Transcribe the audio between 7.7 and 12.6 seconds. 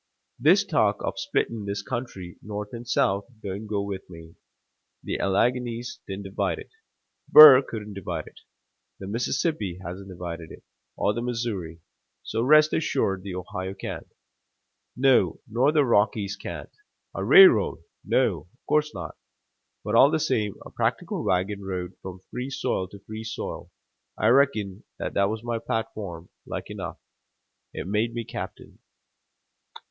divide it. The Mississippi hasn't divided it, or the Missouri, so